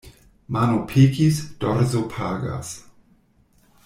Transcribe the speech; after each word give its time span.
Mano 0.55 0.79
pekis, 0.91 1.37
dorso 1.59 2.01
pagas. 2.17 2.73